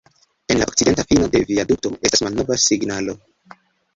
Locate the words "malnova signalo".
2.27-3.15